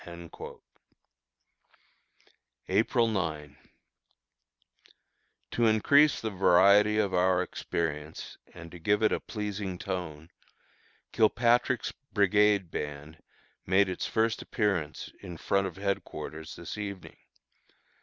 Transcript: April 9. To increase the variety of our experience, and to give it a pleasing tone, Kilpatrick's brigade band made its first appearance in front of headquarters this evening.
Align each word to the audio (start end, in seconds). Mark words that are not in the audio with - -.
April 2.67 3.07
9. 3.07 3.55
To 5.51 5.65
increase 5.67 6.19
the 6.21 6.31
variety 6.31 6.97
of 6.97 7.13
our 7.13 7.43
experience, 7.43 8.35
and 8.51 8.71
to 8.71 8.79
give 8.79 9.03
it 9.03 9.11
a 9.11 9.19
pleasing 9.19 9.77
tone, 9.77 10.31
Kilpatrick's 11.11 11.93
brigade 12.13 12.71
band 12.71 13.21
made 13.67 13.87
its 13.89 14.07
first 14.07 14.41
appearance 14.41 15.11
in 15.21 15.37
front 15.37 15.67
of 15.67 15.75
headquarters 15.77 16.55
this 16.55 16.79
evening. 16.79 17.17